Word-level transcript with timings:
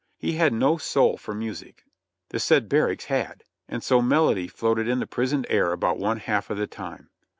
He 0.17 0.31
had 0.33 0.51
no 0.51 0.77
soul 0.79 1.15
for 1.15 1.35
music, 1.35 1.85
the 2.29 2.39
said 2.39 2.67
barracks 2.67 3.05
had, 3.05 3.43
and 3.67 3.83
so 3.83 4.01
melody 4.01 4.47
floated 4.47 4.87
in 4.87 4.97
the 4.97 5.05
prisoned 5.05 5.45
air 5.47 5.71
about 5.71 5.99
one 5.99 6.17
half 6.17 6.49
of 6.49 6.57
the 6.57 6.65
time. 6.65 7.11